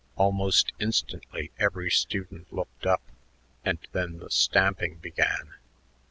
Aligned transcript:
Almost 0.15 0.73
instantly 0.79 1.51
every 1.59 1.91
student 1.91 2.51
looked 2.51 2.87
up; 2.87 3.03
and 3.63 3.77
then 3.91 4.17
the 4.17 4.31
stamping 4.31 4.95
began. 4.95 5.53